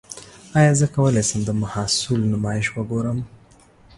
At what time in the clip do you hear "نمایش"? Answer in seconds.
2.33-2.67